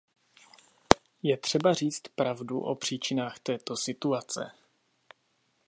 [1.23, 4.51] Je třeba říct pravdu o příčinách této situace.